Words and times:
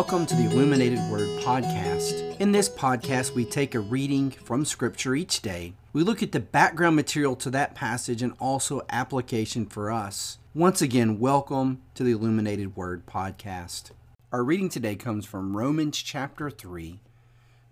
Welcome 0.00 0.24
to 0.28 0.34
the 0.34 0.46
Illuminated 0.46 0.98
Word 1.10 1.28
Podcast. 1.42 2.40
In 2.40 2.52
this 2.52 2.70
podcast, 2.70 3.34
we 3.34 3.44
take 3.44 3.74
a 3.74 3.80
reading 3.80 4.30
from 4.30 4.64
Scripture 4.64 5.14
each 5.14 5.42
day. 5.42 5.74
We 5.92 6.02
look 6.02 6.22
at 6.22 6.32
the 6.32 6.40
background 6.40 6.96
material 6.96 7.36
to 7.36 7.50
that 7.50 7.74
passage 7.74 8.22
and 8.22 8.32
also 8.40 8.80
application 8.88 9.66
for 9.66 9.90
us. 9.90 10.38
Once 10.54 10.80
again, 10.80 11.18
welcome 11.18 11.82
to 11.94 12.02
the 12.02 12.12
Illuminated 12.12 12.76
Word 12.76 13.04
Podcast. 13.04 13.90
Our 14.32 14.42
reading 14.42 14.70
today 14.70 14.96
comes 14.96 15.26
from 15.26 15.54
Romans 15.54 15.98
chapter 15.98 16.48
3, 16.48 17.00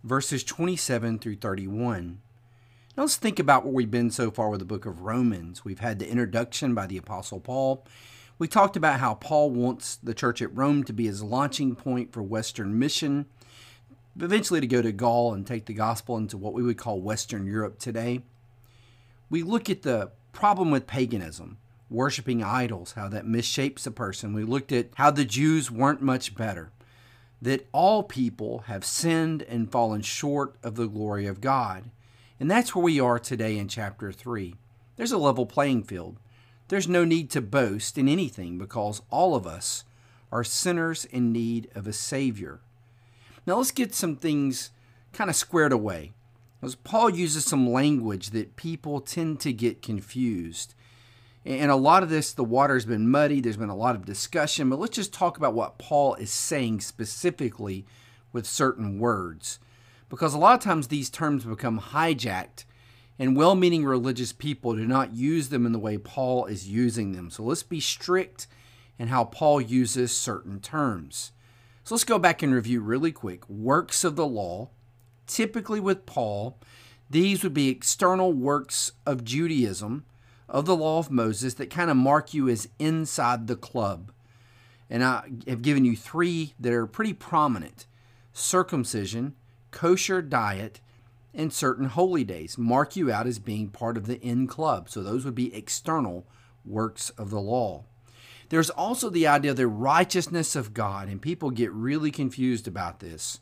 verses 0.04 0.44
27 0.44 1.20
through 1.20 1.36
31. 1.36 2.20
Now 2.94 3.04
let's 3.04 3.16
think 3.16 3.38
about 3.38 3.64
where 3.64 3.72
we've 3.72 3.90
been 3.90 4.10
so 4.10 4.30
far 4.30 4.50
with 4.50 4.60
the 4.60 4.66
book 4.66 4.84
of 4.84 5.00
Romans. 5.00 5.64
We've 5.64 5.80
had 5.80 5.98
the 5.98 6.10
introduction 6.10 6.74
by 6.74 6.88
the 6.88 6.98
Apostle 6.98 7.40
Paul. 7.40 7.86
We 8.38 8.46
talked 8.46 8.76
about 8.76 9.00
how 9.00 9.14
Paul 9.14 9.50
wants 9.50 9.96
the 9.96 10.14
church 10.14 10.40
at 10.40 10.54
Rome 10.56 10.84
to 10.84 10.92
be 10.92 11.06
his 11.06 11.24
launching 11.24 11.74
point 11.74 12.12
for 12.12 12.22
Western 12.22 12.78
mission, 12.78 13.26
eventually 14.20 14.60
to 14.60 14.66
go 14.66 14.80
to 14.80 14.92
Gaul 14.92 15.34
and 15.34 15.44
take 15.44 15.66
the 15.66 15.74
gospel 15.74 16.16
into 16.16 16.36
what 16.36 16.52
we 16.52 16.62
would 16.62 16.78
call 16.78 17.00
Western 17.00 17.46
Europe 17.46 17.80
today. 17.80 18.22
We 19.28 19.42
look 19.42 19.68
at 19.68 19.82
the 19.82 20.12
problem 20.32 20.70
with 20.70 20.86
paganism, 20.86 21.58
worshiping 21.90 22.42
idols, 22.44 22.92
how 22.92 23.08
that 23.08 23.26
misshapes 23.26 23.86
a 23.86 23.90
person. 23.90 24.32
We 24.32 24.44
looked 24.44 24.70
at 24.70 24.90
how 24.94 25.10
the 25.10 25.24
Jews 25.24 25.68
weren't 25.68 26.00
much 26.00 26.36
better, 26.36 26.70
that 27.42 27.66
all 27.72 28.04
people 28.04 28.60
have 28.66 28.84
sinned 28.84 29.42
and 29.42 29.70
fallen 29.70 30.02
short 30.02 30.54
of 30.62 30.76
the 30.76 30.86
glory 30.86 31.26
of 31.26 31.40
God. 31.40 31.90
And 32.38 32.48
that's 32.48 32.72
where 32.72 32.84
we 32.84 33.00
are 33.00 33.18
today 33.18 33.58
in 33.58 33.66
chapter 33.66 34.12
3. 34.12 34.54
There's 34.94 35.12
a 35.12 35.18
level 35.18 35.44
playing 35.44 35.82
field. 35.84 36.18
There's 36.68 36.88
no 36.88 37.04
need 37.04 37.30
to 37.30 37.40
boast 37.40 37.96
in 37.96 38.08
anything 38.08 38.58
because 38.58 39.00
all 39.10 39.34
of 39.34 39.46
us 39.46 39.84
are 40.30 40.44
sinners 40.44 41.06
in 41.06 41.32
need 41.32 41.68
of 41.74 41.86
a 41.86 41.92
Savior. 41.92 42.60
Now 43.46 43.56
let's 43.56 43.70
get 43.70 43.94
some 43.94 44.16
things 44.16 44.70
kind 45.12 45.30
of 45.30 45.36
squared 45.36 45.72
away. 45.72 46.12
As 46.60 46.74
Paul 46.74 47.10
uses 47.10 47.44
some 47.46 47.70
language 47.70 48.30
that 48.30 48.56
people 48.56 49.00
tend 49.00 49.40
to 49.40 49.52
get 49.52 49.80
confused. 49.80 50.74
And 51.44 51.70
a 51.70 51.76
lot 51.76 52.02
of 52.02 52.10
this, 52.10 52.32
the 52.32 52.44
water's 52.44 52.84
been 52.84 53.08
muddy, 53.08 53.40
there's 53.40 53.56
been 53.56 53.70
a 53.70 53.76
lot 53.76 53.94
of 53.94 54.04
discussion, 54.04 54.68
but 54.68 54.78
let's 54.78 54.96
just 54.96 55.14
talk 55.14 55.38
about 55.38 55.54
what 55.54 55.78
Paul 55.78 56.14
is 56.16 56.30
saying 56.30 56.80
specifically 56.80 57.86
with 58.32 58.46
certain 58.46 58.98
words. 58.98 59.58
Because 60.10 60.34
a 60.34 60.38
lot 60.38 60.54
of 60.54 60.60
times 60.60 60.88
these 60.88 61.08
terms 61.08 61.44
become 61.44 61.80
hijacked 61.80 62.64
and 63.18 63.36
well 63.36 63.54
meaning 63.54 63.84
religious 63.84 64.32
people 64.32 64.74
do 64.74 64.86
not 64.86 65.14
use 65.14 65.48
them 65.48 65.66
in 65.66 65.72
the 65.72 65.78
way 65.78 65.98
Paul 65.98 66.46
is 66.46 66.68
using 66.68 67.12
them. 67.12 67.30
So 67.30 67.42
let's 67.42 67.62
be 67.62 67.80
strict 67.80 68.46
in 68.98 69.08
how 69.08 69.24
Paul 69.24 69.60
uses 69.60 70.16
certain 70.16 70.60
terms. 70.60 71.32
So 71.84 71.94
let's 71.94 72.04
go 72.04 72.18
back 72.18 72.42
and 72.42 72.54
review 72.54 72.80
really 72.80 73.12
quick. 73.12 73.48
Works 73.48 74.04
of 74.04 74.16
the 74.16 74.26
law, 74.26 74.70
typically 75.26 75.80
with 75.80 76.06
Paul, 76.06 76.58
these 77.10 77.42
would 77.42 77.54
be 77.54 77.68
external 77.68 78.32
works 78.32 78.92
of 79.06 79.24
Judaism, 79.24 80.04
of 80.48 80.66
the 80.66 80.76
law 80.76 80.98
of 80.98 81.10
Moses, 81.10 81.54
that 81.54 81.70
kind 81.70 81.90
of 81.90 81.96
mark 81.96 82.34
you 82.34 82.48
as 82.48 82.68
inside 82.78 83.46
the 83.46 83.56
club. 83.56 84.12
And 84.90 85.02
I 85.02 85.30
have 85.46 85.62
given 85.62 85.84
you 85.84 85.96
three 85.96 86.54
that 86.58 86.72
are 86.72 86.86
pretty 86.86 87.12
prominent 87.12 87.86
circumcision, 88.32 89.34
kosher 89.70 90.22
diet, 90.22 90.80
and 91.38 91.52
certain 91.52 91.86
holy 91.86 92.24
days 92.24 92.58
mark 92.58 92.96
you 92.96 93.10
out 93.10 93.26
as 93.26 93.38
being 93.38 93.68
part 93.68 93.96
of 93.96 94.06
the 94.06 94.20
in 94.20 94.46
club. 94.48 94.90
So 94.90 95.02
those 95.02 95.24
would 95.24 95.36
be 95.36 95.54
external 95.54 96.26
works 96.66 97.10
of 97.10 97.30
the 97.30 97.40
law. 97.40 97.84
There's 98.48 98.70
also 98.70 99.08
the 99.08 99.26
idea 99.26 99.52
of 99.52 99.56
the 99.56 99.68
righteousness 99.68 100.56
of 100.56 100.74
God, 100.74 101.08
and 101.08 101.22
people 101.22 101.50
get 101.50 101.72
really 101.72 102.10
confused 102.10 102.66
about 102.66 103.00
this. 103.00 103.40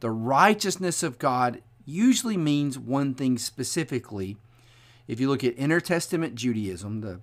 The 0.00 0.10
righteousness 0.10 1.02
of 1.02 1.18
God 1.18 1.62
usually 1.84 2.36
means 2.36 2.78
one 2.78 3.14
thing 3.14 3.38
specifically. 3.38 4.36
If 5.06 5.20
you 5.20 5.28
look 5.28 5.44
at 5.44 5.54
intertestament 5.54 6.34
Judaism, 6.34 7.02
the 7.02 7.20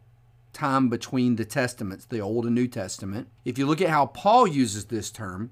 time 0.54 0.88
between 0.88 1.36
the 1.36 1.46
testaments, 1.46 2.06
the 2.06 2.20
Old 2.20 2.46
and 2.46 2.56
New 2.56 2.68
Testament, 2.68 3.28
if 3.44 3.58
you 3.58 3.66
look 3.66 3.82
at 3.82 3.90
how 3.90 4.06
Paul 4.06 4.48
uses 4.48 4.86
this 4.86 5.12
term, 5.12 5.52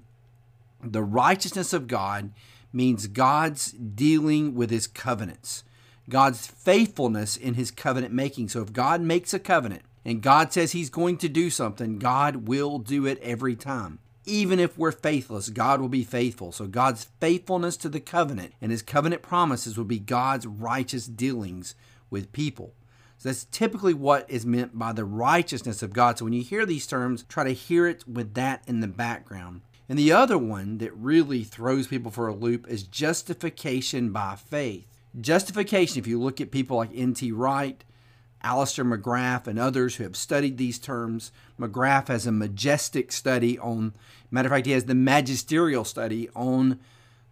the 0.82 1.02
righteousness 1.02 1.72
of 1.72 1.88
God 1.88 2.32
means 2.72 3.06
God's 3.06 3.72
dealing 3.72 4.54
with 4.54 4.70
his 4.70 4.86
covenants, 4.86 5.64
God's 6.08 6.46
faithfulness 6.46 7.36
in 7.36 7.54
his 7.54 7.70
covenant 7.70 8.12
making. 8.12 8.48
So 8.48 8.62
if 8.62 8.72
God 8.72 9.00
makes 9.00 9.34
a 9.34 9.38
covenant 9.38 9.82
and 10.04 10.22
God 10.22 10.52
says 10.52 10.72
he's 10.72 10.90
going 10.90 11.18
to 11.18 11.28
do 11.28 11.50
something, 11.50 11.98
God 11.98 12.48
will 12.48 12.78
do 12.78 13.06
it 13.06 13.20
every 13.22 13.56
time. 13.56 13.98
Even 14.24 14.58
if 14.58 14.76
we're 14.76 14.92
faithless, 14.92 15.48
God 15.48 15.80
will 15.80 15.88
be 15.88 16.04
faithful. 16.04 16.52
So 16.52 16.66
God's 16.66 17.04
faithfulness 17.18 17.78
to 17.78 17.88
the 17.88 18.00
covenant 18.00 18.52
and 18.60 18.70
his 18.70 18.82
covenant 18.82 19.22
promises 19.22 19.78
will 19.78 19.84
be 19.84 19.98
God's 19.98 20.46
righteous 20.46 21.06
dealings 21.06 21.74
with 22.10 22.32
people. 22.32 22.74
So 23.18 23.28
that's 23.28 23.44
typically 23.44 23.94
what 23.94 24.30
is 24.30 24.46
meant 24.46 24.78
by 24.78 24.92
the 24.92 25.04
righteousness 25.04 25.82
of 25.82 25.92
God. 25.92 26.18
So 26.18 26.24
when 26.24 26.34
you 26.34 26.42
hear 26.42 26.64
these 26.64 26.86
terms, 26.86 27.24
try 27.24 27.44
to 27.44 27.50
hear 27.50 27.88
it 27.88 28.06
with 28.06 28.34
that 28.34 28.62
in 28.68 28.80
the 28.80 28.86
background. 28.86 29.62
And 29.88 29.98
the 29.98 30.12
other 30.12 30.36
one 30.36 30.78
that 30.78 30.94
really 30.94 31.44
throws 31.44 31.86
people 31.86 32.10
for 32.10 32.28
a 32.28 32.34
loop 32.34 32.68
is 32.68 32.82
justification 32.82 34.10
by 34.10 34.36
faith. 34.36 34.86
Justification, 35.18 35.98
if 35.98 36.06
you 36.06 36.20
look 36.20 36.40
at 36.40 36.50
people 36.50 36.76
like 36.76 36.90
N.T. 36.94 37.32
Wright, 37.32 37.82
Alister 38.42 38.84
McGrath, 38.84 39.46
and 39.46 39.58
others 39.58 39.96
who 39.96 40.04
have 40.04 40.16
studied 40.16 40.58
these 40.58 40.78
terms, 40.78 41.32
McGrath 41.58 42.08
has 42.08 42.26
a 42.26 42.32
majestic 42.32 43.10
study 43.10 43.58
on, 43.58 43.94
matter 44.30 44.48
of 44.48 44.52
fact, 44.52 44.66
he 44.66 44.72
has 44.72 44.84
the 44.84 44.94
magisterial 44.94 45.84
study 45.84 46.28
on 46.36 46.78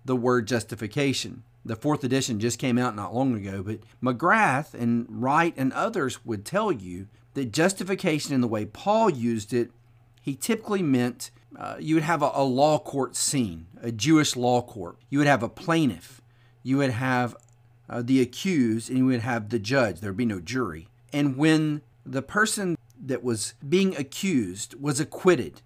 the 0.05 0.17
word 0.17 0.49
justification. 0.49 1.43
The 1.65 1.77
fourth 1.77 2.05
edition 2.05 2.41
just 2.41 2.59
came 2.59 2.79
out 2.79 2.97
not 2.97 3.15
long 3.15 3.35
ago, 3.35 3.63
but 3.63 3.81
McGrath 4.03 4.73
and 4.73 5.07
Wright 5.09 5.53
and 5.57 5.73
others 5.75 6.25
would 6.25 6.45
tell 6.45 6.73
you 6.73 7.09
that 7.35 7.53
justification 7.53 8.35
in 8.35 8.41
the 8.41 8.49
way 8.49 8.65
Paul 8.65 9.11
used 9.11 9.53
it, 9.53 9.71
he 10.23 10.35
typically 10.35 10.83
meant 10.83 11.31
uh, 11.59 11.77
you 11.79 11.95
would 11.95 12.05
have 12.05 12.23
a, 12.23 12.31
a 12.35 12.45
law 12.45 12.79
court 12.79 13.17
scene, 13.17 13.67
a 13.81 13.93
Jewish 13.93 14.37
law 14.37 14.63
court. 14.63 14.99
You 15.09 15.19
would 15.19 15.29
have 15.29 15.43
a 15.43 15.49
plaintiff. 15.49 16.21
You 16.63 16.79
would 16.79 16.91
have 16.91 17.37
uh, 17.89 18.03
the 18.03 18.21
accused, 18.21 18.89
and 18.91 18.99
you 18.99 19.07
would 19.07 19.21
have 19.21 19.49
the 19.49 19.59
judge. 19.59 20.01
There 20.01 20.11
would 20.11 20.17
be 20.17 20.25
no 20.25 20.41
jury. 20.41 20.89
And 21.13 21.37
when 21.37 21.83
the 22.05 22.23
person 22.23 22.77
that 23.01 23.23
was 23.23 23.55
being 23.67 23.97
accused 23.97 24.75
was 24.81 25.01
acquitted, 25.01 25.63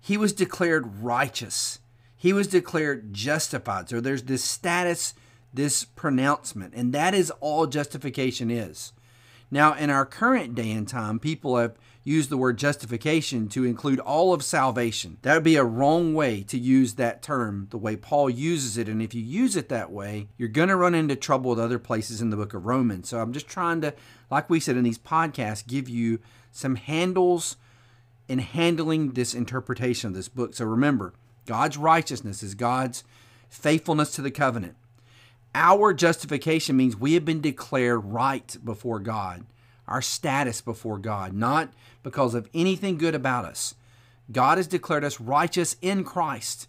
he 0.00 0.16
was 0.16 0.32
declared 0.32 1.02
righteous. 1.02 1.78
He 2.16 2.32
was 2.32 2.46
declared 2.46 3.12
justified. 3.12 3.88
So 3.88 4.00
there's 4.00 4.24
this 4.24 4.44
status, 4.44 5.14
this 5.52 5.84
pronouncement, 5.84 6.74
and 6.74 6.92
that 6.92 7.14
is 7.14 7.30
all 7.40 7.66
justification 7.66 8.50
is. 8.50 8.92
Now, 9.54 9.74
in 9.74 9.88
our 9.88 10.04
current 10.04 10.56
day 10.56 10.72
and 10.72 10.88
time, 10.88 11.20
people 11.20 11.56
have 11.58 11.76
used 12.02 12.28
the 12.28 12.36
word 12.36 12.58
justification 12.58 13.48
to 13.50 13.62
include 13.62 14.00
all 14.00 14.34
of 14.34 14.42
salvation. 14.42 15.18
That 15.22 15.34
would 15.34 15.44
be 15.44 15.54
a 15.54 15.62
wrong 15.62 16.12
way 16.12 16.42
to 16.42 16.58
use 16.58 16.94
that 16.94 17.22
term, 17.22 17.68
the 17.70 17.78
way 17.78 17.94
Paul 17.94 18.28
uses 18.28 18.76
it. 18.76 18.88
And 18.88 19.00
if 19.00 19.14
you 19.14 19.22
use 19.22 19.54
it 19.54 19.68
that 19.68 19.92
way, 19.92 20.26
you're 20.36 20.48
going 20.48 20.70
to 20.70 20.76
run 20.76 20.96
into 20.96 21.14
trouble 21.14 21.50
with 21.50 21.60
other 21.60 21.78
places 21.78 22.20
in 22.20 22.30
the 22.30 22.36
book 22.36 22.52
of 22.52 22.66
Romans. 22.66 23.08
So 23.08 23.20
I'm 23.20 23.32
just 23.32 23.46
trying 23.46 23.80
to, 23.82 23.94
like 24.28 24.50
we 24.50 24.58
said 24.58 24.76
in 24.76 24.82
these 24.82 24.98
podcasts, 24.98 25.64
give 25.64 25.88
you 25.88 26.18
some 26.50 26.74
handles 26.74 27.56
in 28.26 28.40
handling 28.40 29.12
this 29.12 29.34
interpretation 29.34 30.08
of 30.08 30.14
this 30.14 30.28
book. 30.28 30.54
So 30.54 30.64
remember, 30.64 31.14
God's 31.46 31.76
righteousness 31.76 32.42
is 32.42 32.56
God's 32.56 33.04
faithfulness 33.48 34.10
to 34.16 34.22
the 34.22 34.32
covenant. 34.32 34.74
Our 35.54 35.94
justification 35.94 36.76
means 36.76 36.96
we 36.96 37.14
have 37.14 37.24
been 37.24 37.40
declared 37.40 38.04
right 38.04 38.56
before 38.64 38.98
God, 38.98 39.46
our 39.86 40.02
status 40.02 40.60
before 40.60 40.98
God, 40.98 41.32
not 41.32 41.72
because 42.02 42.34
of 42.34 42.48
anything 42.52 42.98
good 42.98 43.14
about 43.14 43.44
us. 43.44 43.74
God 44.32 44.58
has 44.58 44.66
declared 44.66 45.04
us 45.04 45.20
righteous 45.20 45.76
in 45.80 46.02
Christ, 46.02 46.66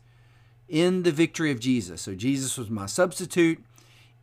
in 0.67 1.03
the 1.03 1.11
victory 1.11 1.51
of 1.51 1.59
Jesus. 1.59 2.01
So 2.01 2.13
Jesus 2.13 2.57
was 2.57 2.69
my 2.69 2.85
substitute. 2.85 3.63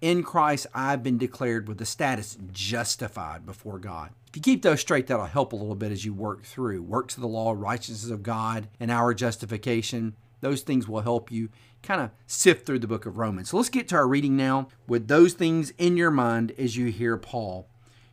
In 0.00 0.22
Christ, 0.22 0.66
I've 0.74 1.02
been 1.02 1.18
declared 1.18 1.68
with 1.68 1.78
the 1.78 1.86
status 1.86 2.36
justified 2.52 3.46
before 3.46 3.78
God. 3.78 4.10
If 4.28 4.36
you 4.36 4.42
keep 4.42 4.62
those 4.62 4.80
straight, 4.80 5.06
that'll 5.06 5.26
help 5.26 5.52
a 5.52 5.56
little 5.56 5.74
bit 5.74 5.92
as 5.92 6.04
you 6.04 6.12
work 6.14 6.44
through 6.44 6.82
works 6.82 7.16
of 7.16 7.20
the 7.20 7.28
law, 7.28 7.52
righteousness 7.56 8.10
of 8.10 8.22
God, 8.22 8.68
and 8.80 8.90
our 8.90 9.14
justification. 9.14 10.14
Those 10.42 10.62
things 10.62 10.88
will 10.88 11.00
help 11.00 11.30
you 11.30 11.48
kind 11.82 12.00
of 12.00 12.10
sift 12.26 12.66
through 12.66 12.80
the 12.80 12.88
book 12.88 13.06
of 13.06 13.16
Romans. 13.16 13.50
So 13.50 13.56
let's 13.56 13.68
get 13.68 13.88
to 13.88 13.96
our 13.96 14.08
reading 14.08 14.36
now 14.36 14.68
with 14.86 15.08
those 15.08 15.32
things 15.34 15.72
in 15.78 15.96
your 15.96 16.10
mind 16.10 16.52
as 16.58 16.76
you 16.76 16.86
hear 16.86 17.16
Paul 17.16 17.68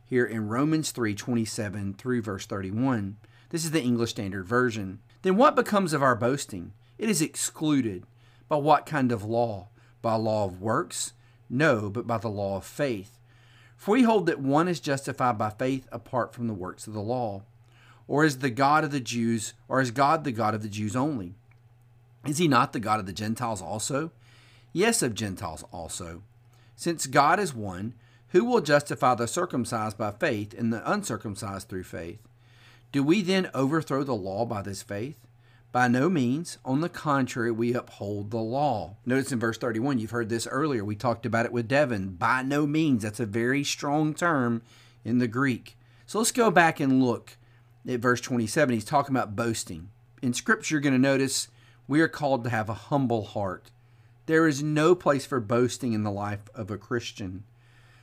here 0.06 0.24
in 0.24 0.48
Romans 0.48 0.92
3 0.92 1.14
27 1.14 1.94
through 1.94 2.22
verse 2.22 2.46
31. 2.46 3.16
This 3.50 3.64
is 3.64 3.72
the 3.72 3.82
English 3.82 4.10
Standard 4.10 4.44
Version. 4.44 5.00
Then 5.22 5.36
what 5.36 5.56
becomes 5.56 5.92
of 5.92 6.02
our 6.02 6.14
boasting? 6.14 6.72
It 6.98 7.10
is 7.10 7.20
excluded. 7.20 8.04
By 8.48 8.56
what 8.56 8.86
kind 8.86 9.10
of 9.10 9.24
law? 9.24 9.68
By 10.00 10.14
law 10.14 10.44
of 10.44 10.62
works? 10.62 11.12
No, 11.48 11.90
but 11.90 12.06
by 12.06 12.18
the 12.18 12.28
law 12.28 12.58
of 12.58 12.64
faith. 12.64 13.18
For 13.76 13.92
we 13.92 14.04
hold 14.04 14.26
that 14.26 14.40
one 14.40 14.68
is 14.68 14.78
justified 14.78 15.36
by 15.36 15.50
faith 15.50 15.88
apart 15.90 16.32
from 16.32 16.46
the 16.46 16.54
works 16.54 16.86
of 16.86 16.92
the 16.92 17.00
law. 17.00 17.42
Or 18.06 18.24
is 18.24 18.38
the 18.38 18.50
God 18.50 18.84
of 18.84 18.92
the 18.92 19.00
Jews, 19.00 19.54
or 19.68 19.80
is 19.80 19.90
God 19.90 20.22
the 20.22 20.32
God 20.32 20.54
of 20.54 20.62
the 20.62 20.68
Jews 20.68 20.94
only? 20.94 21.34
Is 22.26 22.38
he 22.38 22.48
not 22.48 22.72
the 22.72 22.80
God 22.80 23.00
of 23.00 23.06
the 23.06 23.12
Gentiles 23.12 23.62
also? 23.62 24.10
Yes, 24.72 25.02
of 25.02 25.14
Gentiles 25.14 25.64
also. 25.72 26.22
Since 26.76 27.06
God 27.06 27.40
is 27.40 27.54
one, 27.54 27.94
who 28.28 28.44
will 28.44 28.60
justify 28.60 29.14
the 29.14 29.26
circumcised 29.26 29.98
by 29.98 30.12
faith 30.12 30.54
and 30.56 30.72
the 30.72 30.90
uncircumcised 30.90 31.68
through 31.68 31.84
faith? 31.84 32.20
Do 32.92 33.02
we 33.02 33.22
then 33.22 33.50
overthrow 33.54 34.02
the 34.02 34.14
law 34.14 34.44
by 34.44 34.62
this 34.62 34.82
faith? 34.82 35.16
By 35.72 35.88
no 35.88 36.08
means. 36.10 36.58
On 36.64 36.80
the 36.80 36.88
contrary, 36.88 37.52
we 37.52 37.74
uphold 37.74 38.30
the 38.30 38.38
law. 38.38 38.96
Notice 39.06 39.30
in 39.30 39.38
verse 39.38 39.58
31, 39.58 39.98
you've 39.98 40.10
heard 40.10 40.28
this 40.28 40.46
earlier. 40.48 40.84
We 40.84 40.96
talked 40.96 41.24
about 41.24 41.46
it 41.46 41.52
with 41.52 41.68
Devin. 41.68 42.16
By 42.16 42.42
no 42.42 42.66
means. 42.66 43.02
That's 43.02 43.20
a 43.20 43.26
very 43.26 43.62
strong 43.62 44.14
term 44.14 44.62
in 45.04 45.18
the 45.18 45.28
Greek. 45.28 45.76
So 46.06 46.18
let's 46.18 46.32
go 46.32 46.50
back 46.50 46.80
and 46.80 47.02
look 47.02 47.36
at 47.88 48.00
verse 48.00 48.20
27. 48.20 48.74
He's 48.74 48.84
talking 48.84 49.14
about 49.14 49.36
boasting. 49.36 49.90
In 50.22 50.34
Scripture, 50.34 50.74
you're 50.74 50.80
going 50.80 50.92
to 50.92 50.98
notice 50.98 51.48
we 51.90 52.00
are 52.00 52.08
called 52.08 52.44
to 52.44 52.50
have 52.50 52.68
a 52.68 52.74
humble 52.74 53.24
heart. 53.24 53.72
There 54.26 54.46
is 54.46 54.62
no 54.62 54.94
place 54.94 55.26
for 55.26 55.40
boasting 55.40 55.92
in 55.92 56.04
the 56.04 56.10
life 56.12 56.48
of 56.54 56.70
a 56.70 56.78
Christian. 56.78 57.42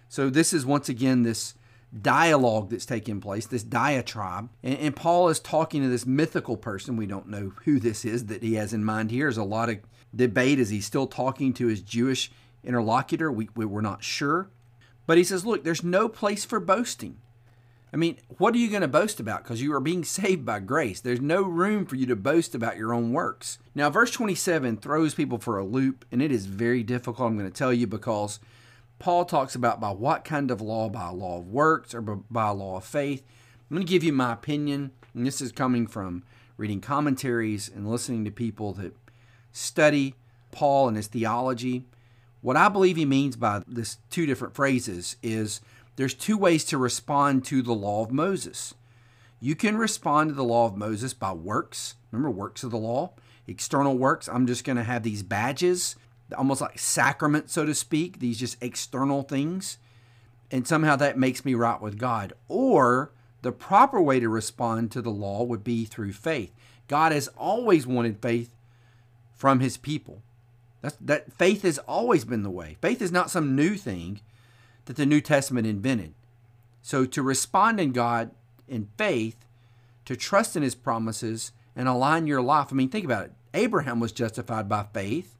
So, 0.09 0.29
this 0.29 0.51
is 0.51 0.65
once 0.65 0.89
again 0.89 1.23
this 1.23 1.53
dialogue 2.01 2.69
that's 2.69 2.85
taking 2.85 3.21
place, 3.21 3.45
this 3.45 3.63
diatribe. 3.63 4.49
And, 4.61 4.77
and, 4.77 4.95
Paul 4.95 5.29
is 5.29 5.39
talking 5.39 5.83
to 5.83 5.87
this 5.87 6.05
mythical 6.05 6.57
person. 6.57 6.97
We 6.97 7.05
don't 7.05 7.29
know 7.29 7.53
who 7.63 7.79
this 7.79 8.03
is 8.03 8.25
that 8.25 8.43
he 8.43 8.55
has 8.55 8.73
in 8.73 8.83
mind 8.83 9.09
here. 9.09 9.23
There's 9.23 9.37
a 9.37 9.43
lot 9.45 9.69
of 9.69 9.77
debate. 10.13 10.59
Is 10.59 10.69
he 10.69 10.81
still 10.81 11.07
talking 11.07 11.53
to 11.53 11.67
his 11.67 11.79
Jewish 11.79 12.29
interlocutor? 12.65 13.31
We, 13.31 13.47
we, 13.55 13.63
we're 13.63 13.79
not 13.79 14.03
sure. 14.03 14.49
But 15.05 15.17
he 15.17 15.23
says, 15.23 15.45
look, 15.45 15.63
there's 15.63 15.81
no 15.81 16.09
place 16.09 16.43
for 16.43 16.59
boasting. 16.59 17.19
I 17.97 17.99
mean, 17.99 18.17
what 18.37 18.53
are 18.53 18.59
you 18.59 18.69
going 18.69 18.83
to 18.83 18.87
boast 18.87 19.19
about? 19.19 19.41
Because 19.41 19.59
you 19.59 19.73
are 19.73 19.79
being 19.79 20.03
saved 20.03 20.45
by 20.45 20.59
grace. 20.59 21.01
There's 21.01 21.19
no 21.19 21.41
room 21.41 21.83
for 21.83 21.95
you 21.95 22.05
to 22.05 22.15
boast 22.15 22.53
about 22.53 22.77
your 22.77 22.93
own 22.93 23.11
works. 23.11 23.57
Now, 23.73 23.89
verse 23.89 24.11
27 24.11 24.77
throws 24.77 25.15
people 25.15 25.39
for 25.39 25.57
a 25.57 25.65
loop, 25.65 26.05
and 26.11 26.21
it 26.21 26.31
is 26.31 26.45
very 26.45 26.83
difficult, 26.83 27.27
I'm 27.27 27.39
going 27.39 27.49
to 27.49 27.57
tell 27.57 27.73
you, 27.73 27.87
because 27.87 28.39
Paul 28.99 29.25
talks 29.25 29.55
about 29.55 29.79
by 29.81 29.89
what 29.89 30.23
kind 30.23 30.51
of 30.51 30.61
law? 30.61 30.89
By 30.89 31.09
law 31.09 31.39
of 31.39 31.47
works 31.47 31.95
or 31.95 32.01
by 32.01 32.49
law 32.49 32.77
of 32.77 32.85
faith? 32.85 33.23
I'm 33.67 33.77
going 33.77 33.87
to 33.87 33.91
give 33.91 34.03
you 34.03 34.13
my 34.13 34.33
opinion, 34.33 34.91
and 35.15 35.25
this 35.25 35.41
is 35.41 35.51
coming 35.51 35.87
from 35.87 36.23
reading 36.55 36.81
commentaries 36.81 37.67
and 37.67 37.89
listening 37.89 38.25
to 38.25 38.31
people 38.31 38.73
that 38.73 38.95
study 39.51 40.13
Paul 40.51 40.87
and 40.87 40.97
his 40.97 41.07
theology. 41.07 41.85
What 42.41 42.57
I 42.57 42.69
believe 42.69 42.95
he 42.95 43.05
means 43.05 43.35
by 43.35 43.63
this 43.67 43.97
two 44.11 44.27
different 44.27 44.53
phrases 44.53 45.15
is 45.23 45.61
there's 45.97 46.13
two 46.13 46.37
ways 46.37 46.63
to 46.65 46.77
respond 46.77 47.43
to 47.45 47.61
the 47.61 47.73
law 47.73 48.03
of 48.03 48.11
Moses. 48.11 48.73
You 49.39 49.55
can 49.55 49.77
respond 49.77 50.29
to 50.29 50.35
the 50.35 50.43
law 50.43 50.65
of 50.65 50.77
Moses 50.77 51.13
by 51.13 51.33
works. 51.33 51.95
Remember, 52.11 52.31
works 52.31 52.63
of 52.63 52.71
the 52.71 52.77
law, 52.77 53.13
external 53.47 53.97
works. 53.97 54.27
I'm 54.27 54.47
just 54.47 54.63
going 54.63 54.77
to 54.77 54.83
have 54.83 55.03
these 55.03 55.21
badges 55.23 55.95
almost 56.35 56.61
like 56.61 56.79
sacrament, 56.79 57.49
so 57.49 57.65
to 57.65 57.73
speak, 57.73 58.19
these 58.19 58.39
just 58.39 58.61
external 58.61 59.23
things. 59.23 59.77
And 60.51 60.67
somehow 60.67 60.95
that 60.97 61.17
makes 61.17 61.45
me 61.45 61.53
right 61.53 61.81
with 61.81 61.97
God. 61.97 62.33
Or 62.47 63.11
the 63.41 63.51
proper 63.51 64.01
way 64.01 64.19
to 64.19 64.29
respond 64.29 64.91
to 64.91 65.01
the 65.01 65.09
law 65.09 65.43
would 65.43 65.63
be 65.63 65.85
through 65.85 66.13
faith. 66.13 66.53
God 66.87 67.11
has 67.11 67.27
always 67.29 67.85
wanted 67.85 68.21
faith 68.21 68.53
from 69.35 69.59
his 69.59 69.77
people. 69.77 70.21
That's, 70.81 70.97
that 71.01 71.33
faith 71.33 71.63
has 71.63 71.79
always 71.79 72.23
been 72.23 72.43
the 72.43 72.49
way. 72.49 72.77
Faith 72.81 73.01
is 73.01 73.11
not 73.11 73.31
some 73.31 73.55
new 73.55 73.75
thing 73.75 74.21
that 74.87 74.95
the 74.95 75.05
New 75.05 75.21
Testament 75.21 75.67
invented. 75.67 76.13
So 76.81 77.05
to 77.05 77.21
respond 77.21 77.79
in 77.79 77.91
God 77.91 78.31
in 78.67 78.89
faith, 78.97 79.45
to 80.05 80.15
trust 80.15 80.55
in 80.55 80.63
his 80.63 80.75
promises 80.75 81.51
and 81.75 81.87
align 81.87 82.27
your 82.27 82.41
life. 82.41 82.67
I 82.71 82.75
mean, 82.75 82.89
think 82.89 83.05
about 83.05 83.25
it. 83.25 83.33
Abraham 83.53 83.99
was 83.99 84.11
justified 84.11 84.67
by 84.67 84.85
faith. 84.93 85.35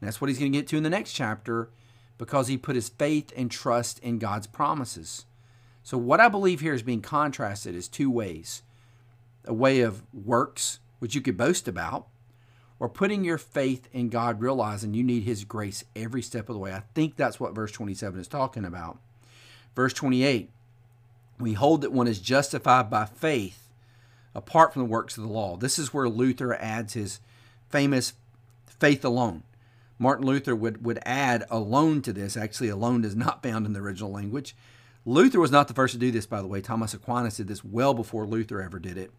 And 0.00 0.06
that's 0.06 0.20
what 0.20 0.28
he's 0.28 0.38
going 0.38 0.52
to 0.52 0.58
get 0.58 0.66
to 0.68 0.76
in 0.76 0.82
the 0.82 0.90
next 0.90 1.12
chapter 1.12 1.70
because 2.18 2.48
he 2.48 2.56
put 2.56 2.76
his 2.76 2.88
faith 2.88 3.32
and 3.36 3.50
trust 3.50 3.98
in 4.00 4.18
God's 4.18 4.46
promises. 4.46 5.26
So, 5.82 5.98
what 5.98 6.20
I 6.20 6.28
believe 6.28 6.60
here 6.60 6.74
is 6.74 6.82
being 6.82 7.02
contrasted 7.02 7.74
is 7.74 7.88
two 7.88 8.10
ways 8.10 8.62
a 9.44 9.54
way 9.54 9.80
of 9.80 10.02
works, 10.12 10.78
which 10.98 11.14
you 11.14 11.20
could 11.20 11.36
boast 11.36 11.66
about, 11.66 12.06
or 12.80 12.88
putting 12.88 13.22
your 13.22 13.38
faith 13.38 13.88
in 13.92 14.08
God, 14.08 14.40
realizing 14.40 14.94
you 14.94 15.04
need 15.04 15.22
His 15.22 15.44
grace 15.44 15.84
every 15.94 16.22
step 16.22 16.48
of 16.48 16.54
the 16.54 16.60
way. 16.60 16.72
I 16.72 16.82
think 16.94 17.14
that's 17.14 17.38
what 17.38 17.54
verse 17.54 17.70
27 17.70 18.18
is 18.18 18.26
talking 18.26 18.64
about. 18.64 18.98
Verse 19.76 19.92
28 19.92 20.50
we 21.40 21.54
hold 21.54 21.80
that 21.80 21.92
one 21.92 22.06
is 22.06 22.20
justified 22.20 22.90
by 22.90 23.06
faith 23.06 23.68
apart 24.34 24.72
from 24.72 24.82
the 24.82 24.88
works 24.88 25.16
of 25.16 25.24
the 25.24 25.30
law. 25.30 25.56
This 25.56 25.78
is 25.78 25.92
where 25.92 26.08
Luther 26.08 26.54
adds 26.54 26.92
his 26.92 27.20
famous 27.68 28.12
faith 28.66 29.04
alone. 29.04 29.42
Martin 29.98 30.26
Luther 30.26 30.54
would, 30.54 30.84
would 30.84 31.00
add 31.04 31.44
alone 31.50 32.02
to 32.02 32.12
this. 32.12 32.36
Actually, 32.36 32.68
alone 32.68 33.04
is 33.04 33.16
not 33.16 33.42
found 33.42 33.66
in 33.66 33.72
the 33.72 33.80
original 33.80 34.10
language. 34.10 34.54
Luther 35.04 35.40
was 35.40 35.50
not 35.50 35.68
the 35.68 35.74
first 35.74 35.94
to 35.94 35.98
do 35.98 36.10
this, 36.10 36.26
by 36.26 36.40
the 36.40 36.46
way. 36.46 36.60
Thomas 36.60 36.94
Aquinas 36.94 37.36
did 37.36 37.48
this 37.48 37.64
well 37.64 37.94
before 37.94 38.26
Luther 38.26 38.62
ever 38.62 38.78
did 38.78 38.96
it. 38.96 39.10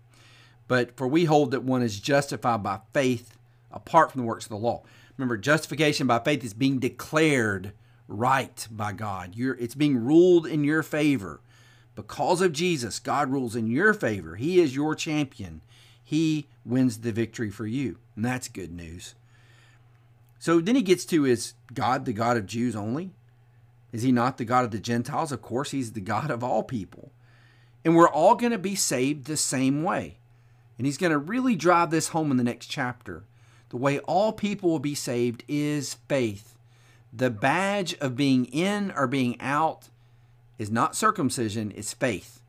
But 0.67 0.95
for 0.95 1.07
we 1.07 1.25
hold 1.25 1.51
that 1.51 1.63
one 1.63 1.81
is 1.81 1.99
justified 1.99 2.63
by 2.63 2.79
faith 2.93 3.37
apart 3.73 4.11
from 4.11 4.21
the 4.21 4.27
works 4.27 4.45
of 4.45 4.49
the 4.49 4.57
law. 4.57 4.83
Remember, 5.17 5.37
justification 5.37 6.07
by 6.07 6.19
faith 6.19 6.43
is 6.43 6.53
being 6.53 6.79
declared 6.79 7.73
right 8.07 8.67
by 8.71 8.91
God. 8.91 9.35
You're, 9.35 9.55
it's 9.55 9.75
being 9.75 10.03
ruled 10.03 10.45
in 10.45 10.63
your 10.63 10.83
favor. 10.83 11.41
Because 11.95 12.41
of 12.41 12.53
Jesus, 12.53 12.99
God 12.99 13.29
rules 13.29 13.55
in 13.55 13.67
your 13.67 13.93
favor. 13.93 14.35
He 14.35 14.59
is 14.59 14.75
your 14.75 14.95
champion. 14.95 15.61
He 16.03 16.47
wins 16.65 16.99
the 16.99 17.11
victory 17.11 17.49
for 17.49 17.67
you. 17.67 17.97
And 18.15 18.25
that's 18.25 18.47
good 18.47 18.71
news. 18.71 19.15
So 20.39 20.59
then 20.59 20.75
he 20.75 20.81
gets 20.81 21.05
to 21.05 21.25
is 21.25 21.53
God 21.73 22.05
the 22.05 22.13
God 22.13 22.37
of 22.37 22.47
Jews 22.47 22.75
only? 22.75 23.11
Is 23.91 24.03
he 24.03 24.11
not 24.11 24.37
the 24.37 24.45
God 24.45 24.65
of 24.65 24.71
the 24.71 24.79
Gentiles? 24.79 25.31
Of 25.31 25.41
course, 25.41 25.71
he's 25.71 25.91
the 25.91 26.01
God 26.01 26.31
of 26.31 26.43
all 26.43 26.63
people. 26.63 27.11
And 27.83 27.95
we're 27.95 28.09
all 28.09 28.35
going 28.35 28.51
to 28.51 28.57
be 28.57 28.75
saved 28.75 29.25
the 29.25 29.37
same 29.37 29.83
way. 29.83 30.17
And 30.77 30.85
he's 30.85 30.97
going 30.97 31.11
to 31.11 31.17
really 31.17 31.55
drive 31.55 31.91
this 31.91 32.09
home 32.09 32.31
in 32.31 32.37
the 32.37 32.43
next 32.43 32.67
chapter. 32.67 33.23
The 33.71 33.77
way 33.77 33.99
all 33.99 34.31
people 34.31 34.69
will 34.69 34.79
be 34.79 34.95
saved 34.95 35.43
is 35.49 35.95
faith. 36.07 36.55
The 37.11 37.29
badge 37.29 37.95
of 37.95 38.15
being 38.15 38.45
in 38.45 38.93
or 38.95 39.07
being 39.07 39.41
out 39.41 39.89
is 40.57 40.71
not 40.71 40.95
circumcision, 40.95 41.73
it's 41.75 41.93
faith. 41.93 42.39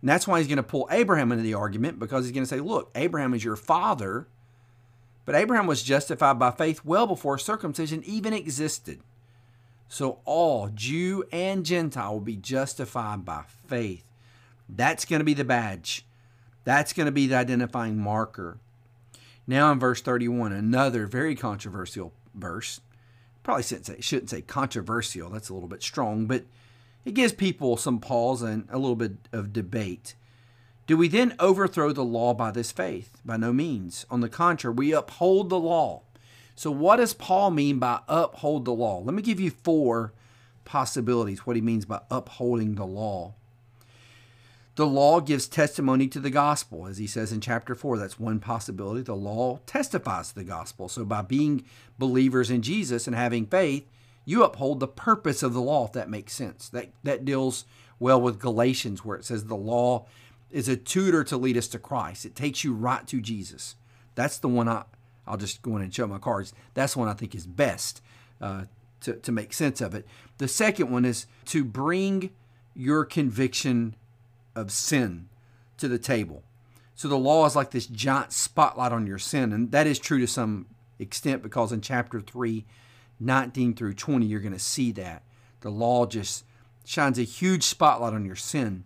And 0.00 0.08
that's 0.08 0.26
why 0.26 0.38
he's 0.38 0.48
going 0.48 0.56
to 0.56 0.62
pull 0.64 0.88
Abraham 0.90 1.30
into 1.30 1.44
the 1.44 1.54
argument 1.54 1.98
because 1.98 2.24
he's 2.24 2.32
going 2.32 2.44
to 2.44 2.48
say, 2.48 2.60
look, 2.60 2.90
Abraham 2.94 3.34
is 3.34 3.44
your 3.44 3.56
father 3.56 4.26
but 5.28 5.34
Abraham 5.34 5.66
was 5.66 5.82
justified 5.82 6.38
by 6.38 6.50
faith 6.50 6.86
well 6.86 7.06
before 7.06 7.36
circumcision 7.36 8.02
even 8.06 8.32
existed. 8.32 9.00
So 9.86 10.20
all, 10.24 10.70
Jew 10.72 11.22
and 11.30 11.66
Gentile, 11.66 12.14
will 12.14 12.20
be 12.20 12.38
justified 12.38 13.26
by 13.26 13.42
faith. 13.66 14.04
That's 14.70 15.04
going 15.04 15.20
to 15.20 15.26
be 15.26 15.34
the 15.34 15.44
badge. 15.44 16.06
That's 16.64 16.94
going 16.94 17.04
to 17.04 17.12
be 17.12 17.26
the 17.26 17.36
identifying 17.36 17.98
marker. 17.98 18.56
Now 19.48 19.72
in 19.72 19.80
verse 19.80 20.02
31, 20.02 20.52
another 20.52 21.06
very 21.06 21.34
controversial 21.34 22.12
verse. 22.34 22.82
Probably 23.42 23.62
shouldn't 23.62 23.86
say, 23.86 24.00
shouldn't 24.00 24.28
say 24.28 24.42
controversial, 24.42 25.30
that's 25.30 25.48
a 25.48 25.54
little 25.54 25.70
bit 25.70 25.82
strong, 25.82 26.26
but 26.26 26.44
it 27.06 27.14
gives 27.14 27.32
people 27.32 27.78
some 27.78 27.98
pause 27.98 28.42
and 28.42 28.68
a 28.70 28.78
little 28.78 28.94
bit 28.94 29.12
of 29.32 29.54
debate. 29.54 30.14
Do 30.86 30.98
we 30.98 31.08
then 31.08 31.34
overthrow 31.38 31.92
the 31.92 32.04
law 32.04 32.34
by 32.34 32.50
this 32.50 32.70
faith? 32.70 33.22
By 33.24 33.38
no 33.38 33.54
means. 33.54 34.04
On 34.10 34.20
the 34.20 34.28
contrary, 34.28 34.74
we 34.74 34.92
uphold 34.92 35.48
the 35.48 35.58
law. 35.58 36.02
So, 36.54 36.70
what 36.70 36.96
does 36.96 37.14
Paul 37.14 37.50
mean 37.50 37.78
by 37.78 38.00
uphold 38.06 38.66
the 38.66 38.72
law? 38.72 38.98
Let 38.98 39.14
me 39.14 39.22
give 39.22 39.40
you 39.40 39.50
four 39.50 40.12
possibilities 40.66 41.46
what 41.46 41.56
he 41.56 41.62
means 41.62 41.86
by 41.86 42.00
upholding 42.10 42.74
the 42.74 42.86
law. 42.86 43.32
The 44.78 44.86
law 44.86 45.18
gives 45.18 45.48
testimony 45.48 46.06
to 46.06 46.20
the 46.20 46.30
gospel, 46.30 46.86
as 46.86 46.98
he 46.98 47.08
says 47.08 47.32
in 47.32 47.40
chapter 47.40 47.74
4. 47.74 47.98
That's 47.98 48.20
one 48.20 48.38
possibility. 48.38 49.02
The 49.02 49.16
law 49.16 49.58
testifies 49.66 50.28
to 50.28 50.36
the 50.36 50.44
gospel. 50.44 50.88
So, 50.88 51.04
by 51.04 51.22
being 51.22 51.64
believers 51.98 52.48
in 52.48 52.62
Jesus 52.62 53.08
and 53.08 53.16
having 53.16 53.44
faith, 53.44 53.88
you 54.24 54.44
uphold 54.44 54.78
the 54.78 54.86
purpose 54.86 55.42
of 55.42 55.52
the 55.52 55.60
law, 55.60 55.86
if 55.86 55.92
that 55.94 56.08
makes 56.08 56.32
sense. 56.32 56.68
That, 56.68 56.90
that 57.02 57.24
deals 57.24 57.64
well 57.98 58.20
with 58.20 58.38
Galatians, 58.38 59.04
where 59.04 59.16
it 59.16 59.24
says 59.24 59.46
the 59.46 59.56
law 59.56 60.06
is 60.48 60.68
a 60.68 60.76
tutor 60.76 61.24
to 61.24 61.36
lead 61.36 61.56
us 61.56 61.66
to 61.66 61.80
Christ. 61.80 62.24
It 62.24 62.36
takes 62.36 62.62
you 62.62 62.72
right 62.72 63.04
to 63.08 63.20
Jesus. 63.20 63.74
That's 64.14 64.38
the 64.38 64.46
one 64.46 64.68
I, 64.68 64.84
I'll 65.26 65.38
just 65.38 65.60
go 65.60 65.74
in 65.74 65.82
and 65.82 65.92
show 65.92 66.06
my 66.06 66.18
cards. 66.18 66.52
That's 66.74 66.94
one 66.94 67.08
I 67.08 67.14
think 67.14 67.34
is 67.34 67.48
best 67.48 68.00
uh, 68.40 68.66
to, 69.00 69.14
to 69.14 69.32
make 69.32 69.52
sense 69.54 69.80
of 69.80 69.96
it. 69.96 70.06
The 70.36 70.46
second 70.46 70.88
one 70.88 71.04
is 71.04 71.26
to 71.46 71.64
bring 71.64 72.30
your 72.76 73.04
conviction 73.04 73.96
of 74.58 74.70
sin 74.70 75.28
to 75.78 75.88
the 75.88 75.98
table. 75.98 76.42
So 76.94 77.08
the 77.08 77.16
law 77.16 77.46
is 77.46 77.54
like 77.54 77.70
this 77.70 77.86
giant 77.86 78.32
spotlight 78.32 78.92
on 78.92 79.06
your 79.06 79.18
sin. 79.18 79.52
And 79.52 79.70
that 79.70 79.86
is 79.86 79.98
true 79.98 80.18
to 80.18 80.26
some 80.26 80.66
extent 80.98 81.42
because 81.42 81.70
in 81.70 81.80
chapter 81.80 82.20
3, 82.20 82.64
19 83.20 83.74
through 83.74 83.94
20, 83.94 84.26
you're 84.26 84.40
going 84.40 84.52
to 84.52 84.58
see 84.58 84.90
that. 84.92 85.22
The 85.60 85.70
law 85.70 86.06
just 86.06 86.44
shines 86.84 87.18
a 87.18 87.22
huge 87.22 87.62
spotlight 87.62 88.14
on 88.14 88.24
your 88.24 88.36
sin. 88.36 88.84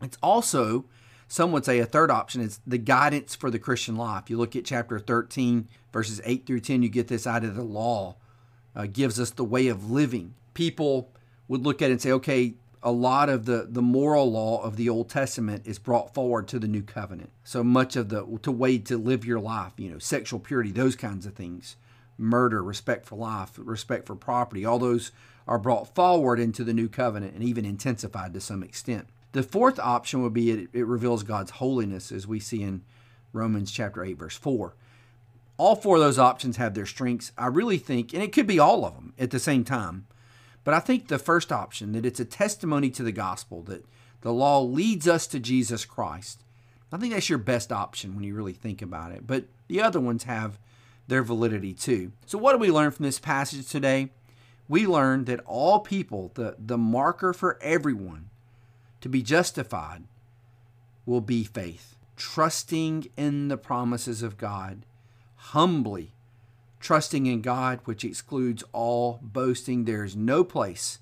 It's 0.00 0.18
also 0.22 0.84
some 1.26 1.50
would 1.52 1.64
say 1.64 1.80
a 1.80 1.86
third 1.86 2.10
option 2.10 2.40
is 2.40 2.60
the 2.66 2.78
guidance 2.78 3.34
for 3.34 3.50
the 3.50 3.58
Christian 3.58 3.96
life. 3.96 4.30
You 4.30 4.36
look 4.36 4.54
at 4.54 4.64
chapter 4.64 5.00
13, 5.00 5.68
verses 5.92 6.20
8 6.24 6.46
through 6.46 6.60
10, 6.60 6.82
you 6.82 6.88
get 6.88 7.08
this 7.08 7.26
out 7.26 7.42
of 7.44 7.56
the 7.56 7.64
law, 7.64 8.16
uh, 8.76 8.86
gives 8.86 9.18
us 9.18 9.30
the 9.30 9.44
way 9.44 9.68
of 9.68 9.90
living. 9.90 10.34
People 10.52 11.10
would 11.48 11.64
look 11.64 11.82
at 11.82 11.88
it 11.88 11.94
and 11.94 12.02
say, 12.02 12.12
okay, 12.12 12.54
a 12.84 12.92
lot 12.92 13.30
of 13.30 13.46
the, 13.46 13.66
the 13.68 13.82
moral 13.82 14.30
law 14.30 14.62
of 14.62 14.76
the 14.76 14.90
Old 14.90 15.08
Testament 15.08 15.62
is 15.64 15.78
brought 15.78 16.12
forward 16.12 16.46
to 16.48 16.58
the 16.58 16.68
New 16.68 16.82
Covenant. 16.82 17.30
So 17.42 17.64
much 17.64 17.96
of 17.96 18.10
the 18.10 18.38
to 18.42 18.52
way 18.52 18.76
to 18.78 18.98
live 18.98 19.24
your 19.24 19.40
life, 19.40 19.72
you 19.78 19.88
know, 19.88 19.98
sexual 19.98 20.38
purity, 20.38 20.70
those 20.70 20.94
kinds 20.94 21.24
of 21.24 21.32
things, 21.32 21.76
murder, 22.18 22.62
respect 22.62 23.06
for 23.06 23.16
life, 23.16 23.52
respect 23.56 24.06
for 24.06 24.14
property, 24.14 24.66
all 24.66 24.78
those 24.78 25.12
are 25.48 25.58
brought 25.58 25.94
forward 25.94 26.38
into 26.38 26.62
the 26.62 26.74
New 26.74 26.88
Covenant 26.88 27.34
and 27.34 27.42
even 27.42 27.64
intensified 27.64 28.34
to 28.34 28.40
some 28.40 28.62
extent. 28.62 29.08
The 29.32 29.42
fourth 29.42 29.78
option 29.78 30.22
would 30.22 30.34
be 30.34 30.50
it, 30.50 30.68
it 30.74 30.86
reveals 30.86 31.22
God's 31.22 31.52
holiness, 31.52 32.12
as 32.12 32.26
we 32.26 32.38
see 32.38 32.62
in 32.62 32.82
Romans 33.32 33.72
chapter 33.72 34.04
8, 34.04 34.18
verse 34.18 34.36
4. 34.36 34.74
All 35.56 35.74
four 35.74 35.96
of 35.96 36.02
those 36.02 36.18
options 36.18 36.58
have 36.58 36.74
their 36.74 36.86
strengths. 36.86 37.32
I 37.38 37.46
really 37.46 37.78
think, 37.78 38.12
and 38.12 38.22
it 38.22 38.32
could 38.32 38.46
be 38.46 38.58
all 38.58 38.84
of 38.84 38.94
them 38.94 39.14
at 39.18 39.30
the 39.30 39.38
same 39.38 39.64
time 39.64 40.06
but 40.64 40.74
I 40.74 40.80
think 40.80 41.08
the 41.08 41.18
first 41.18 41.52
option, 41.52 41.92
that 41.92 42.06
it's 42.06 42.20
a 42.20 42.24
testimony 42.24 42.90
to 42.90 43.02
the 43.02 43.12
gospel, 43.12 43.62
that 43.64 43.84
the 44.22 44.32
law 44.32 44.60
leads 44.60 45.06
us 45.06 45.26
to 45.28 45.38
Jesus 45.38 45.84
Christ, 45.84 46.42
I 46.94 46.96
think 46.96 47.12
that's 47.12 47.28
your 47.28 47.38
best 47.38 47.72
option 47.72 48.14
when 48.14 48.24
you 48.24 48.34
really 48.34 48.52
think 48.52 48.80
about 48.80 49.10
it. 49.10 49.26
But 49.26 49.46
the 49.66 49.82
other 49.82 49.98
ones 49.98 50.24
have 50.24 50.58
their 51.08 51.24
validity 51.24 51.74
too. 51.74 52.12
So, 52.24 52.38
what 52.38 52.52
do 52.52 52.58
we 52.58 52.70
learn 52.70 52.92
from 52.92 53.04
this 53.04 53.18
passage 53.18 53.68
today? 53.68 54.10
We 54.68 54.86
learn 54.86 55.24
that 55.24 55.40
all 55.44 55.80
people, 55.80 56.30
the, 56.34 56.56
the 56.58 56.78
marker 56.78 57.32
for 57.32 57.58
everyone 57.60 58.30
to 59.00 59.08
be 59.08 59.22
justified, 59.22 60.04
will 61.04 61.20
be 61.20 61.44
faith, 61.44 61.96
trusting 62.16 63.08
in 63.16 63.48
the 63.48 63.58
promises 63.58 64.22
of 64.22 64.38
God, 64.38 64.86
humbly 65.36 66.13
trusting 66.84 67.24
in 67.24 67.40
God, 67.40 67.80
which 67.86 68.04
excludes 68.04 68.62
all 68.72 69.18
boasting. 69.22 69.84
There 69.84 70.04
is 70.04 70.14
no 70.14 70.44
place 70.44 70.98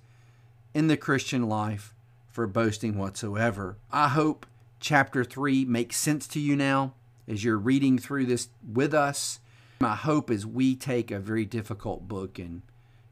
in 0.73 0.87
the 0.87 0.97
Christian 0.97 1.49
life 1.49 1.93
for 2.31 2.47
boasting 2.47 2.97
whatsoever. 2.97 3.77
I 3.91 4.09
hope 4.09 4.47
chapter 4.79 5.25
3 5.25 5.65
makes 5.65 5.97
sense 5.97 6.29
to 6.29 6.41
you 6.41 6.55
now 6.55 6.95
as 7.27 7.43
you're 7.43 7.59
reading 7.59 7.99
through 7.99 8.27
this 8.27 8.49
with 8.73 8.95
us. 8.95 9.41
My 9.81 9.97
hope 9.97 10.31
is 10.31 10.47
we 10.47 10.77
take 10.77 11.11
a 11.11 11.19
very 11.19 11.45
difficult 11.45 12.07
book 12.07 12.39
and, 12.39 12.63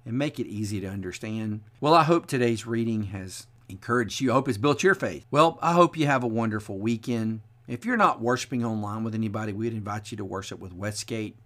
and 0.06 0.16
make 0.16 0.38
it 0.38 0.46
easy 0.46 0.80
to 0.80 0.86
understand. 0.86 1.62
Well, 1.80 1.94
I 1.94 2.04
hope 2.04 2.26
today's 2.26 2.68
reading 2.68 3.04
has 3.06 3.48
encouraged 3.68 4.20
you. 4.20 4.30
I 4.30 4.34
hope 4.34 4.48
it's 4.48 4.58
built 4.58 4.84
your 4.84 4.94
faith. 4.94 5.26
Well, 5.32 5.58
I 5.60 5.72
hope 5.72 5.96
you 5.96 6.06
have 6.06 6.22
a 6.22 6.28
wonderful 6.28 6.78
weekend. 6.78 7.40
If 7.66 7.84
you're 7.84 7.96
not 7.96 8.20
worshiping 8.20 8.64
online 8.64 9.02
with 9.02 9.16
anybody, 9.16 9.52
we'd 9.52 9.72
invite 9.72 10.12
you 10.12 10.16
to 10.18 10.24
worship 10.24 10.60
with 10.60 10.72
Westgate. 10.72 11.36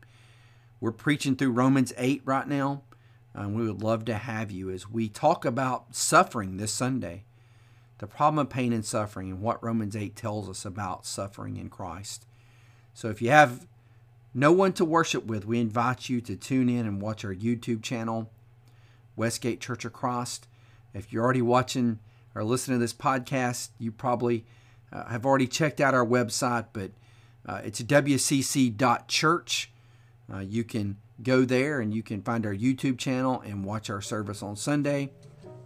We're 0.84 0.92
preaching 0.92 1.34
through 1.34 1.52
Romans 1.52 1.94
8 1.96 2.20
right 2.26 2.46
now, 2.46 2.82
and 3.32 3.56
we 3.56 3.66
would 3.66 3.82
love 3.82 4.04
to 4.04 4.18
have 4.18 4.50
you 4.50 4.68
as 4.68 4.86
we 4.86 5.08
talk 5.08 5.46
about 5.46 5.96
suffering 5.96 6.58
this 6.58 6.72
Sunday, 6.72 7.24
the 8.00 8.06
problem 8.06 8.40
of 8.40 8.50
pain 8.50 8.70
and 8.70 8.84
suffering, 8.84 9.30
and 9.30 9.40
what 9.40 9.64
Romans 9.64 9.96
8 9.96 10.14
tells 10.14 10.46
us 10.46 10.66
about 10.66 11.06
suffering 11.06 11.56
in 11.56 11.70
Christ. 11.70 12.26
So 12.92 13.08
if 13.08 13.22
you 13.22 13.30
have 13.30 13.66
no 14.34 14.52
one 14.52 14.74
to 14.74 14.84
worship 14.84 15.24
with, 15.24 15.46
we 15.46 15.58
invite 15.58 16.10
you 16.10 16.20
to 16.20 16.36
tune 16.36 16.68
in 16.68 16.84
and 16.84 17.00
watch 17.00 17.24
our 17.24 17.34
YouTube 17.34 17.82
channel, 17.82 18.30
Westgate 19.16 19.62
Church 19.62 19.86
of 19.86 19.94
Christ. 19.94 20.46
If 20.92 21.14
you're 21.14 21.24
already 21.24 21.40
watching 21.40 21.98
or 22.34 22.44
listening 22.44 22.76
to 22.76 22.84
this 22.84 22.92
podcast, 22.92 23.70
you 23.78 23.90
probably 23.90 24.44
uh, 24.92 25.06
have 25.06 25.24
already 25.24 25.46
checked 25.46 25.80
out 25.80 25.94
our 25.94 26.04
website, 26.04 26.66
but 26.74 26.90
uh, 27.46 27.62
it's 27.64 27.80
wcc.church. 27.80 29.70
Uh, 30.32 30.38
you 30.38 30.64
can 30.64 30.96
go 31.22 31.44
there 31.44 31.80
and 31.80 31.94
you 31.94 32.02
can 32.02 32.22
find 32.22 32.46
our 32.46 32.54
YouTube 32.54 32.98
channel 32.98 33.42
and 33.44 33.64
watch 33.64 33.90
our 33.90 34.00
service 34.00 34.42
on 34.42 34.56
Sunday. 34.56 35.10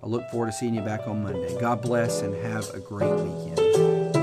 I 0.03 0.07
look 0.07 0.29
forward 0.31 0.47
to 0.47 0.53
seeing 0.53 0.75
you 0.75 0.83
back 0.83 1.07
on 1.07 1.23
Monday. 1.23 1.59
God 1.61 1.83
bless 1.83 2.23
and 2.23 2.35
have 2.35 2.69
a 2.75 2.81
great 2.81 3.15
weekend. 3.15 4.18